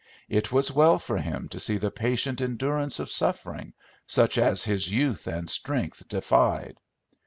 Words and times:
It 0.29 0.51
was 0.51 0.71
well 0.71 0.97
for 0.97 1.17
him 1.17 1.47
to 1.49 1.59
see 1.59 1.77
the 1.77 1.91
patient 1.91 2.41
endurance 2.41 2.97
of 2.99 3.11
suffering, 3.11 3.73
such 4.07 4.39
as 4.39 4.63
his 4.63 4.89
youth 4.91 5.27
and 5.27 5.47
strength 5.47 6.07
defied. 6.07 6.79